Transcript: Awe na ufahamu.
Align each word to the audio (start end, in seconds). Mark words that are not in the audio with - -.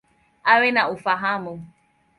Awe 0.45 0.71
na 0.71 0.83
ufahamu. 0.93 1.53